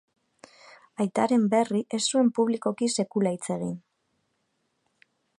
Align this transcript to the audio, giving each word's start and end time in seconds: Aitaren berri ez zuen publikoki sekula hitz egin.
Aitaren 1.03 1.43
berri 1.51 1.81
ez 1.97 1.99
zuen 2.13 2.31
publikoki 2.39 2.89
sekula 3.01 3.35
hitz 3.37 3.51
egin. 3.57 3.79